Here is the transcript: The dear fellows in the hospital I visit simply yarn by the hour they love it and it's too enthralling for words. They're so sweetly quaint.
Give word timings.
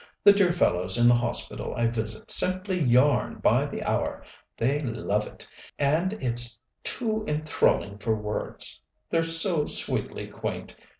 The 0.23 0.33
dear 0.33 0.51
fellows 0.51 0.97
in 0.97 1.07
the 1.07 1.13
hospital 1.13 1.75
I 1.75 1.85
visit 1.85 2.31
simply 2.31 2.79
yarn 2.79 3.35
by 3.35 3.67
the 3.67 3.83
hour 3.83 4.23
they 4.57 4.81
love 4.81 5.27
it 5.27 5.45
and 5.77 6.13
it's 6.13 6.59
too 6.83 7.23
enthralling 7.27 7.99
for 7.99 8.15
words. 8.15 8.81
They're 9.11 9.21
so 9.21 9.67
sweetly 9.67 10.25
quaint. 10.27 10.75